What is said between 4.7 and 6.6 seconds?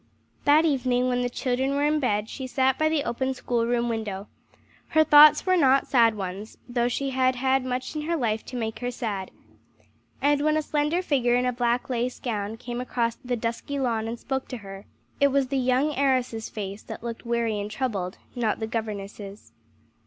Her thoughts were not sad ones,